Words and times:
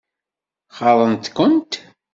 Ɣaḍent-kent? 0.77 1.73